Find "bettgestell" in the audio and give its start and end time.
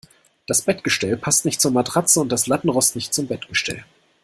0.63-1.15, 3.27-3.85